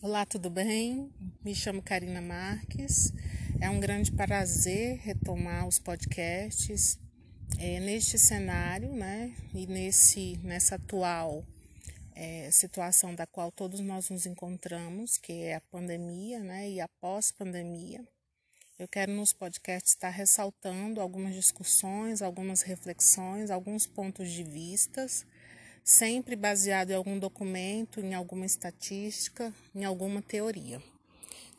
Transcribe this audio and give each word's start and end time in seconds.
Olá, 0.00 0.24
tudo 0.24 0.48
bem? 0.48 1.12
Me 1.44 1.52
chamo 1.52 1.82
Karina 1.82 2.22
Marques. 2.22 3.12
É 3.60 3.68
um 3.68 3.80
grande 3.80 4.12
prazer 4.12 4.96
retomar 4.98 5.66
os 5.66 5.80
podcasts 5.80 6.96
é, 7.58 7.80
neste 7.80 8.16
cenário, 8.16 8.94
né? 8.94 9.34
E 9.52 9.66
nesse, 9.66 10.38
nessa 10.44 10.76
atual 10.76 11.44
é, 12.14 12.48
situação 12.52 13.12
da 13.12 13.26
qual 13.26 13.50
todos 13.50 13.80
nós 13.80 14.08
nos 14.08 14.24
encontramos, 14.24 15.18
que 15.18 15.32
é 15.32 15.56
a 15.56 15.60
pandemia, 15.62 16.38
né? 16.38 16.70
E 16.70 16.80
a 16.80 16.86
pós-pandemia. 17.00 18.06
Eu 18.78 18.86
quero 18.86 19.10
nos 19.10 19.32
podcasts 19.32 19.94
estar 19.94 20.10
ressaltando 20.10 21.00
algumas 21.00 21.34
discussões, 21.34 22.22
algumas 22.22 22.62
reflexões, 22.62 23.50
alguns 23.50 23.84
pontos 23.84 24.30
de 24.30 24.44
vistas 24.44 25.26
sempre 25.84 26.36
baseado 26.36 26.90
em 26.90 26.94
algum 26.94 27.18
documento, 27.18 28.00
em 28.00 28.14
alguma 28.14 28.46
estatística, 28.46 29.52
em 29.74 29.84
alguma 29.84 30.22
teoria. 30.22 30.82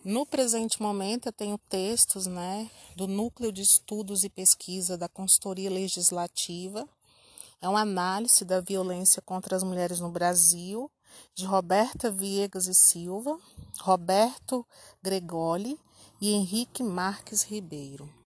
No 0.03 0.25
presente 0.25 0.81
momento, 0.81 1.27
eu 1.27 1.33
tenho 1.33 1.57
textos 1.69 2.25
né, 2.25 2.69
do 2.95 3.05
Núcleo 3.05 3.51
de 3.51 3.61
Estudos 3.61 4.23
e 4.23 4.29
Pesquisa 4.29 4.97
da 4.97 5.09
Consultoria 5.09 5.69
Legislativa. 5.69 6.87
É 7.61 7.67
uma 7.67 7.81
análise 7.81 8.45
da 8.45 8.61
violência 8.61 9.21
contra 9.21 9.57
as 9.57 9.63
mulheres 9.63 9.99
no 9.99 10.09
Brasil, 10.09 10.89
de 11.35 11.45
Roberta 11.45 12.09
Viegas 12.09 12.67
e 12.67 12.73
Silva, 12.73 13.37
Roberto 13.81 14.65
Gregoli 15.03 15.77
e 16.21 16.31
Henrique 16.31 16.81
Marques 16.81 17.43
Ribeiro. 17.43 18.18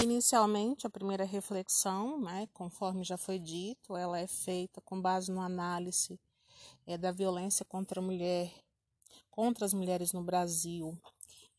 Inicialmente, 0.00 0.86
a 0.86 0.90
primeira 0.90 1.24
reflexão, 1.24 2.20
né, 2.20 2.48
conforme 2.54 3.04
já 3.04 3.16
foi 3.16 3.38
dito, 3.38 3.96
ela 3.96 4.18
é 4.18 4.26
feita 4.26 4.80
com 4.80 5.00
base 5.00 5.30
no 5.30 5.40
análise 5.40 6.18
é, 6.86 6.96
da 6.96 7.12
violência 7.12 7.64
contra 7.64 8.00
a 8.00 8.02
mulher, 8.02 8.52
contra 9.30 9.64
as 9.64 9.74
mulheres 9.74 10.12
no 10.12 10.22
Brasil, 10.22 10.98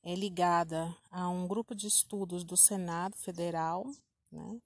é 0.01 0.15
ligada 0.15 0.93
a 1.09 1.29
um 1.29 1.47
grupo 1.47 1.73
de 1.73 1.87
estudos 1.87 2.43
do 2.43 2.57
Senado 2.57 3.15
Federal, 3.15 3.85
né, 4.31 4.59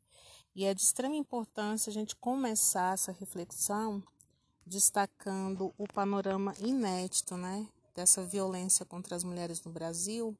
e 0.56 0.66
é 0.66 0.74
de 0.74 0.82
extrema 0.82 1.16
importância 1.16 1.90
a 1.90 1.94
gente 1.94 2.16
começar 2.16 2.94
essa 2.94 3.12
reflexão 3.12 4.02
destacando 4.66 5.74
o 5.78 5.88
panorama 5.88 6.54
inédito, 6.60 7.38
né, 7.38 7.68
dessa 7.94 8.24
violência 8.24 8.86
contra 8.86 9.16
as 9.16 9.24
mulheres 9.24 9.62
no 9.64 9.72
Brasil 9.72 10.36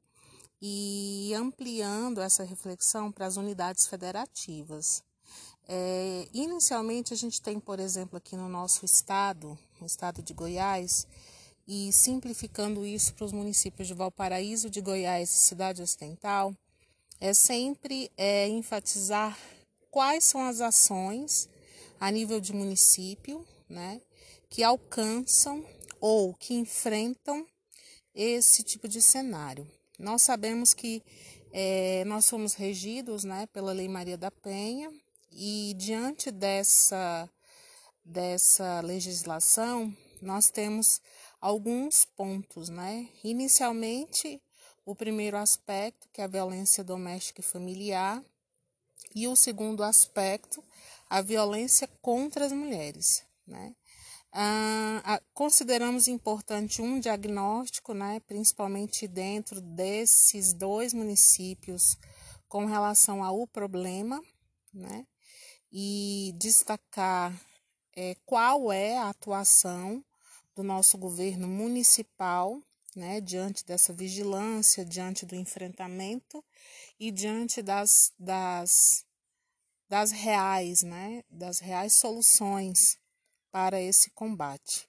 e 0.60 1.32
ampliando 1.34 2.20
essa 2.20 2.44
reflexão 2.44 3.12
para 3.12 3.26
as 3.26 3.36
unidades 3.36 3.86
federativas. 3.86 5.02
É, 5.68 6.26
inicialmente, 6.32 7.12
a 7.12 7.16
gente 7.16 7.42
tem, 7.42 7.60
por 7.60 7.78
exemplo, 7.78 8.16
aqui 8.16 8.36
no 8.36 8.48
nosso 8.48 8.84
estado, 8.84 9.58
no 9.80 9.86
estado 9.86 10.22
de 10.22 10.32
Goiás, 10.32 11.06
e 11.66 11.92
simplificando 11.92 12.86
isso 12.86 13.14
para 13.14 13.26
os 13.26 13.32
municípios 13.32 13.86
de 13.86 13.92
Valparaíso, 13.92 14.70
de 14.70 14.80
Goiás 14.80 15.30
e 15.30 15.38
Cidade 15.38 15.82
Ocidental, 15.82 16.56
é 17.20 17.34
sempre 17.34 18.10
é, 18.16 18.48
enfatizar 18.48 19.38
quais 19.90 20.24
são 20.24 20.46
as 20.46 20.60
ações 20.60 21.48
a 22.00 22.10
nível 22.10 22.40
de 22.40 22.54
município, 22.54 23.46
né, 23.68 24.00
que 24.48 24.62
alcançam 24.62 25.62
ou 26.00 26.32
que 26.32 26.54
enfrentam 26.54 27.46
esse 28.14 28.62
tipo 28.62 28.88
de 28.88 29.02
cenário. 29.02 29.68
Nós 29.98 30.22
sabemos 30.22 30.72
que 30.72 31.02
é, 31.52 32.04
nós 32.04 32.24
somos 32.24 32.54
regidos 32.54 33.24
né, 33.24 33.46
pela 33.52 33.72
Lei 33.72 33.88
Maria 33.88 34.16
da 34.16 34.30
Penha 34.30 34.92
e 35.32 35.74
diante 35.76 36.30
dessa, 36.30 37.28
dessa 38.04 38.80
legislação 38.80 39.94
nós 40.20 40.50
temos 40.50 41.00
alguns 41.40 42.04
pontos. 42.04 42.68
Né? 42.68 43.08
Inicialmente, 43.24 44.40
o 44.84 44.94
primeiro 44.94 45.36
aspecto, 45.36 46.08
que 46.12 46.20
é 46.20 46.24
a 46.24 46.28
violência 46.28 46.84
doméstica 46.84 47.40
e 47.40 47.44
familiar, 47.44 48.22
e 49.14 49.26
o 49.26 49.34
segundo 49.34 49.82
aspecto, 49.82 50.62
a 51.08 51.20
violência 51.20 51.88
contra 52.00 52.46
as 52.46 52.52
mulheres. 52.52 53.24
Né? 53.46 53.74
Ah, 54.32 55.20
consideramos 55.38 56.08
importante 56.08 56.82
um 56.82 56.98
diagnóstico, 56.98 57.94
né, 57.94 58.18
principalmente 58.26 59.06
dentro 59.06 59.60
desses 59.60 60.52
dois 60.52 60.92
municípios, 60.92 61.96
com 62.48 62.64
relação 62.64 63.22
ao 63.22 63.46
problema, 63.46 64.20
né, 64.74 65.06
e 65.70 66.34
destacar 66.36 67.32
é, 67.94 68.16
qual 68.26 68.72
é 68.72 68.98
a 68.98 69.10
atuação 69.10 70.04
do 70.56 70.64
nosso 70.64 70.98
governo 70.98 71.46
municipal, 71.46 72.60
né, 72.96 73.20
diante 73.20 73.64
dessa 73.64 73.92
vigilância, 73.92 74.84
diante 74.84 75.24
do 75.24 75.36
enfrentamento 75.36 76.44
e 76.98 77.12
diante 77.12 77.62
das, 77.62 78.12
das, 78.18 79.04
das 79.88 80.10
reais, 80.10 80.82
né, 80.82 81.22
das 81.30 81.60
reais 81.60 81.92
soluções 81.92 82.98
para 83.52 83.80
esse 83.80 84.10
combate. 84.10 84.87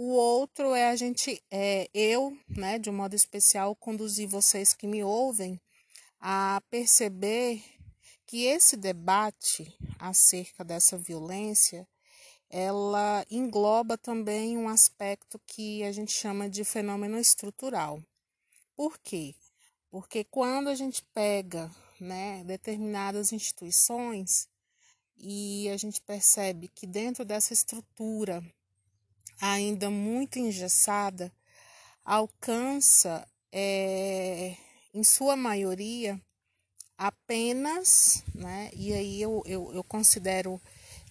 O 0.00 0.12
outro 0.12 0.76
é 0.76 0.90
a 0.90 0.94
gente, 0.94 1.42
é, 1.50 1.90
eu, 1.92 2.38
né, 2.48 2.78
de 2.78 2.88
um 2.88 2.92
modo 2.92 3.16
especial, 3.16 3.74
conduzir 3.74 4.28
vocês 4.28 4.72
que 4.72 4.86
me 4.86 5.02
ouvem 5.02 5.60
a 6.20 6.62
perceber 6.70 7.60
que 8.24 8.44
esse 8.44 8.76
debate 8.76 9.76
acerca 9.98 10.62
dessa 10.62 10.96
violência, 10.96 11.84
ela 12.48 13.26
engloba 13.28 13.98
também 13.98 14.56
um 14.56 14.68
aspecto 14.68 15.36
que 15.44 15.82
a 15.82 15.90
gente 15.90 16.12
chama 16.12 16.48
de 16.48 16.62
fenômeno 16.62 17.18
estrutural. 17.18 18.00
Por 18.76 19.00
quê? 19.00 19.34
Porque 19.90 20.22
quando 20.22 20.68
a 20.68 20.76
gente 20.76 21.02
pega 21.12 21.68
né, 21.98 22.44
determinadas 22.44 23.32
instituições, 23.32 24.48
e 25.16 25.68
a 25.70 25.76
gente 25.76 26.00
percebe 26.00 26.68
que 26.68 26.86
dentro 26.86 27.24
dessa 27.24 27.52
estrutura 27.52 28.40
ainda 29.40 29.90
muito 29.90 30.38
engessada, 30.38 31.32
alcança, 32.04 33.26
é, 33.52 34.56
em 34.92 35.04
sua 35.04 35.36
maioria, 35.36 36.20
apenas, 36.96 38.24
né, 38.34 38.70
e 38.74 38.92
aí 38.92 39.22
eu, 39.22 39.42
eu, 39.46 39.72
eu 39.72 39.84
considero 39.84 40.60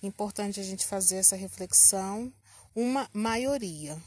importante 0.04 0.60
a 0.60 0.64
gente 0.64 0.86
fazer 0.86 1.18
essa 1.18 1.36
reflexão, 1.36 2.32
uma 2.76 3.10
maioria, 3.14 3.98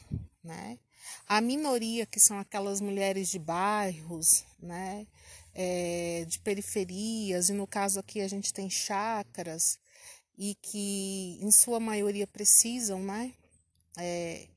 né? 0.45 0.79
A 1.27 1.41
minoria, 1.41 2.07
que 2.07 2.21
são 2.21 2.39
aquelas 2.39 2.81
mulheres 2.81 3.29
de 3.29 3.39
bairros, 3.39 4.45
né, 4.61 5.07
é, 5.55 6.25
de 6.29 6.39
periferias, 6.39 7.49
e 7.49 7.53
no 7.53 7.67
caso 7.67 7.99
aqui 7.99 8.21
a 8.21 8.29
gente 8.29 8.53
tem 8.53 8.69
chácaras, 8.71 9.79
e 10.39 10.55
que, 10.63 11.39
em 11.41 11.51
sua 11.51 11.81
maioria, 11.81 12.27
precisam 12.27 13.03
né, 13.03 13.33
é, 13.99 14.49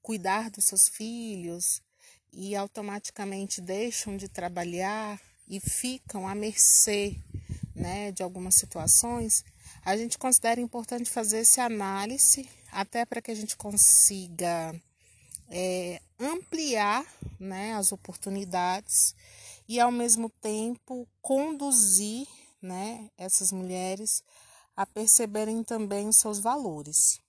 cuidar 0.00 0.50
dos 0.50 0.64
seus 0.64 0.88
filhos 0.88 1.82
e 2.32 2.56
automaticamente 2.56 3.60
deixam 3.60 4.16
de 4.16 4.28
trabalhar 4.28 5.20
e 5.48 5.60
ficam 5.60 6.26
à 6.26 6.34
mercê 6.34 7.16
né, 7.74 8.12
de 8.12 8.22
algumas 8.22 8.54
situações, 8.54 9.44
a 9.84 9.96
gente 9.96 10.18
considera 10.18 10.60
importante 10.60 11.10
fazer 11.10 11.38
essa 11.38 11.64
análise 11.64 12.48
até 12.70 13.04
para 13.04 13.20
que 13.20 13.30
a 13.30 13.34
gente 13.34 13.56
consiga 13.56 14.74
é, 15.48 16.00
ampliar 16.18 17.04
né, 17.38 17.74
as 17.74 17.92
oportunidades 17.92 19.14
e 19.68 19.80
ao 19.80 19.90
mesmo 19.90 20.28
tempo 20.28 21.06
conduzir 21.20 22.26
né, 22.60 23.10
essas 23.18 23.52
mulheres 23.52 24.22
a 24.76 24.86
perceberem 24.86 25.62
também 25.62 26.08
os 26.08 26.16
seus 26.16 26.38
valores. 26.38 27.20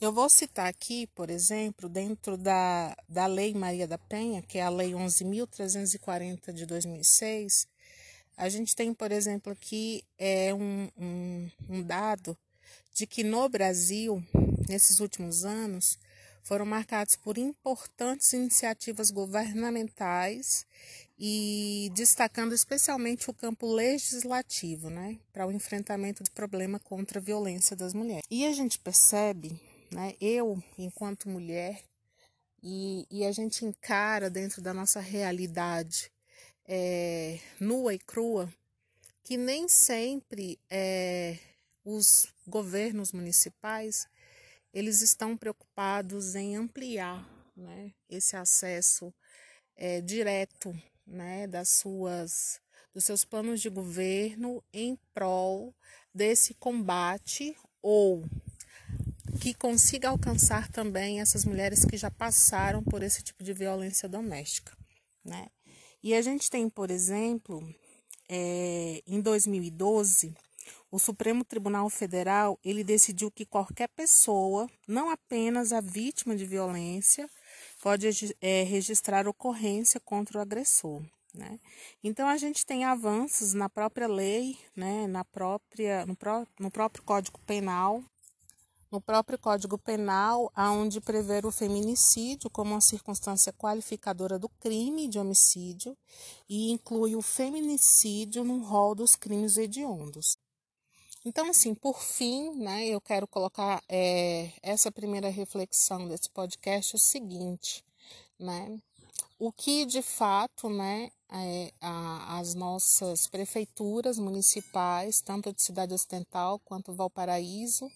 Eu 0.00 0.12
vou 0.12 0.28
citar 0.28 0.66
aqui, 0.66 1.06
por 1.08 1.30
exemplo, 1.30 1.88
dentro 1.88 2.36
da, 2.36 2.96
da 3.08 3.26
Lei 3.26 3.54
Maria 3.54 3.86
da 3.86 3.98
Penha, 3.98 4.42
que 4.42 4.58
é 4.58 4.62
a 4.62 4.68
Lei 4.68 4.92
11.340 4.92 6.52
de 6.52 6.66
2006, 6.66 7.66
a 8.36 8.50
gente 8.50 8.76
tem, 8.76 8.92
por 8.92 9.10
exemplo, 9.10 9.50
aqui 9.50 10.04
é 10.18 10.52
um, 10.52 10.90
um, 10.98 11.50
um 11.70 11.82
dado 11.82 12.36
de 12.92 13.06
que 13.06 13.24
no 13.24 13.48
Brasil, 13.48 14.22
nesses 14.68 15.00
últimos 15.00 15.44
anos, 15.44 15.98
foram 16.46 16.64
marcados 16.64 17.16
por 17.16 17.36
importantes 17.36 18.32
iniciativas 18.32 19.10
governamentais 19.10 20.64
e 21.18 21.90
destacando 21.92 22.54
especialmente 22.54 23.28
o 23.28 23.34
campo 23.34 23.66
legislativo, 23.66 24.88
né, 24.88 25.18
para 25.32 25.44
o 25.44 25.50
enfrentamento 25.50 26.22
do 26.22 26.30
problema 26.30 26.78
contra 26.78 27.18
a 27.18 27.22
violência 27.22 27.74
das 27.74 27.92
mulheres. 27.92 28.22
E 28.30 28.46
a 28.46 28.52
gente 28.52 28.78
percebe, 28.78 29.60
né, 29.90 30.14
eu 30.20 30.62
enquanto 30.78 31.28
mulher, 31.28 31.82
e, 32.62 33.04
e 33.10 33.24
a 33.24 33.32
gente 33.32 33.64
encara 33.64 34.30
dentro 34.30 34.62
da 34.62 34.72
nossa 34.72 35.00
realidade 35.00 36.12
é, 36.64 37.40
nua 37.58 37.92
e 37.92 37.98
crua, 37.98 38.48
que 39.24 39.36
nem 39.36 39.68
sempre 39.68 40.60
é, 40.70 41.38
os 41.84 42.28
governos 42.46 43.10
municipais 43.10 44.06
eles 44.76 45.00
estão 45.00 45.38
preocupados 45.38 46.34
em 46.34 46.54
ampliar 46.54 47.26
né, 47.56 47.94
esse 48.10 48.36
acesso 48.36 49.10
é, 49.74 50.02
direto 50.02 50.70
né, 51.06 51.46
das 51.46 51.70
suas, 51.70 52.60
dos 52.92 53.02
seus 53.02 53.24
planos 53.24 53.62
de 53.62 53.70
governo 53.70 54.62
em 54.74 54.98
prol 55.14 55.74
desse 56.14 56.52
combate 56.52 57.56
ou 57.80 58.22
que 59.40 59.54
consiga 59.54 60.10
alcançar 60.10 60.70
também 60.70 61.22
essas 61.22 61.46
mulheres 61.46 61.86
que 61.86 61.96
já 61.96 62.10
passaram 62.10 62.84
por 62.84 63.02
esse 63.02 63.22
tipo 63.22 63.42
de 63.42 63.54
violência 63.54 64.06
doméstica, 64.06 64.76
né? 65.24 65.48
E 66.02 66.12
a 66.12 66.20
gente 66.20 66.50
tem, 66.50 66.68
por 66.68 66.90
exemplo, 66.90 67.66
é, 68.28 69.02
em 69.06 69.22
2012, 69.22 70.34
o 70.90 70.98
Supremo 70.98 71.44
Tribunal 71.44 71.88
Federal 71.90 72.58
ele 72.64 72.84
decidiu 72.84 73.30
que 73.30 73.44
qualquer 73.44 73.88
pessoa, 73.88 74.68
não 74.86 75.10
apenas 75.10 75.72
a 75.72 75.80
vítima 75.80 76.36
de 76.36 76.46
violência, 76.46 77.28
pode 77.82 78.08
é, 78.40 78.62
registrar 78.62 79.26
ocorrência 79.26 80.00
contra 80.00 80.38
o 80.38 80.40
agressor. 80.40 81.02
Né? 81.34 81.60
Então 82.02 82.28
a 82.28 82.36
gente 82.36 82.64
tem 82.64 82.84
avanços 82.84 83.52
na 83.52 83.68
própria 83.68 84.06
lei, 84.06 84.58
né, 84.74 85.06
na 85.06 85.24
própria, 85.24 86.06
no, 86.06 86.16
pró 86.16 86.46
no 86.58 86.70
próprio 86.70 87.04
Código 87.04 87.38
Penal, 87.40 88.02
no 88.90 89.00
próprio 89.00 89.38
Código 89.38 89.76
Penal, 89.76 90.50
aonde 90.54 91.00
prevê 91.00 91.40
o 91.44 91.50
feminicídio 91.50 92.48
como 92.48 92.70
uma 92.70 92.80
circunstância 92.80 93.52
qualificadora 93.52 94.38
do 94.38 94.48
crime 94.48 95.08
de 95.08 95.18
homicídio 95.18 95.96
e 96.48 96.70
inclui 96.70 97.14
o 97.14 97.20
feminicídio 97.20 98.42
no 98.42 98.62
rol 98.62 98.94
dos 98.94 99.14
crimes 99.14 99.58
hediondos. 99.58 100.38
Então, 101.28 101.50
assim, 101.50 101.74
por 101.74 102.00
fim, 102.00 102.54
né, 102.54 102.86
eu 102.86 103.00
quero 103.00 103.26
colocar 103.26 103.82
é, 103.88 104.52
essa 104.62 104.92
primeira 104.92 105.28
reflexão 105.28 106.06
desse 106.06 106.30
podcast 106.30 106.94
o 106.94 106.98
seguinte, 107.00 107.84
né? 108.38 108.78
O 109.36 109.50
que 109.50 109.84
de 109.84 110.02
fato, 110.02 110.68
né, 110.68 111.10
é, 111.28 111.72
a, 111.80 112.38
as 112.38 112.54
nossas 112.54 113.26
prefeituras 113.26 114.20
municipais, 114.20 115.20
tanto 115.20 115.52
de 115.52 115.60
Cidade 115.60 115.92
Ocidental 115.92 116.60
quanto 116.60 116.94
Valparaíso, 116.94 117.90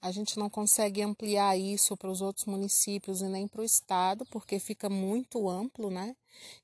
a 0.00 0.10
gente 0.10 0.38
não 0.38 0.48
consegue 0.48 1.02
ampliar 1.02 1.58
isso 1.58 1.94
para 1.98 2.10
os 2.10 2.22
outros 2.22 2.46
municípios 2.46 3.20
e 3.20 3.26
nem 3.26 3.46
para 3.46 3.60
o 3.60 3.64
estado, 3.64 4.24
porque 4.30 4.58
fica 4.58 4.88
muito 4.88 5.50
amplo, 5.50 5.90
né? 5.90 6.16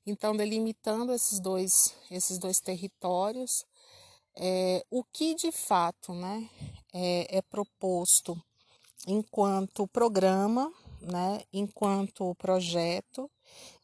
Então, 0.03 0.35
delimitando 0.35 1.13
esses 1.13 1.39
dois, 1.39 1.93
esses 2.09 2.39
dois 2.39 2.59
territórios, 2.59 3.67
é, 4.39 4.85
o 4.89 5.03
que 5.03 5.35
de 5.35 5.51
fato 5.51 6.13
né, 6.13 6.49
é, 6.93 7.37
é 7.37 7.41
proposto 7.41 8.39
enquanto 9.07 9.87
programa, 9.87 10.71
né, 11.01 11.41
enquanto 11.51 12.35
projeto 12.35 13.29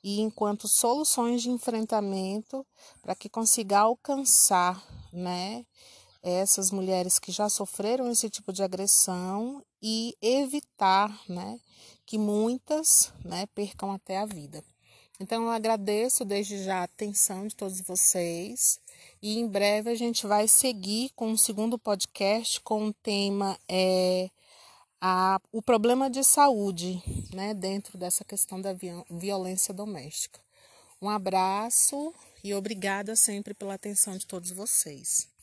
e 0.03 0.21
enquanto 0.21 0.67
soluções 0.67 1.41
de 1.41 1.49
enfrentamento 1.49 2.65
para 3.01 3.15
que 3.15 3.29
consiga 3.29 3.79
alcançar 3.79 4.83
né, 5.11 5.65
essas 6.21 6.71
mulheres 6.71 7.19
que 7.19 7.31
já 7.31 7.49
sofreram 7.49 8.09
esse 8.09 8.29
tipo 8.29 8.53
de 8.53 8.63
agressão 8.63 9.63
e 9.81 10.15
evitar 10.21 11.19
né, 11.27 11.59
que 12.05 12.17
muitas 12.17 13.11
né, 13.23 13.45
percam 13.55 13.91
até 13.91 14.17
a 14.17 14.25
vida. 14.25 14.63
Então, 15.19 15.43
eu 15.43 15.51
agradeço 15.51 16.25
desde 16.25 16.63
já 16.63 16.79
a 16.79 16.83
atenção 16.83 17.47
de 17.47 17.55
todos 17.55 17.79
vocês 17.81 18.79
e 19.21 19.39
em 19.39 19.47
breve 19.47 19.89
a 19.89 19.95
gente 19.95 20.27
vai 20.27 20.47
seguir 20.47 21.11
com 21.15 21.27
o 21.27 21.31
um 21.31 21.37
segundo 21.37 21.79
podcast 21.79 22.59
com 22.61 22.87
o 22.87 22.93
tema 22.93 23.57
é, 23.69 24.29
a, 25.01 25.39
o 25.51 25.61
problema 25.61 26.09
de 26.09 26.23
saúde 26.23 27.01
né, 27.33 27.53
dentro 27.53 27.97
dessa 27.97 28.23
questão 28.23 28.61
da 28.61 28.73
violência 29.09 29.73
doméstica. 29.73 30.39
Um 31.01 31.09
abraço 31.09 32.13
e 32.43 32.53
obrigada 32.53 33.15
sempre 33.15 33.53
pela 33.53 33.73
atenção 33.73 34.17
de 34.17 34.25
todos 34.25 34.51
vocês. 34.51 35.33